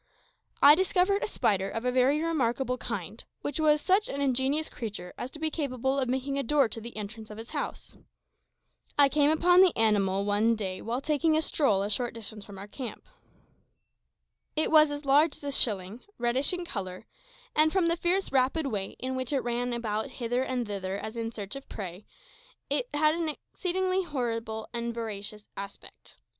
[0.63, 5.13] I discovered a spider of a very remarkable kind, which was such an ingenious creature
[5.15, 7.95] as to be capable of making a door to the entrance of its house.
[8.97, 12.57] I came upon the animal one day while taking a stroll a short distance from
[12.57, 13.05] our camp.
[14.55, 17.05] It was as large as a shilling, reddish in colour,
[17.55, 21.15] and from the fierce, rapid way in which it ran about hither and thither as
[21.15, 22.07] if in search of prey,
[22.71, 26.15] it had an exceedingly horrible and voracious aspect.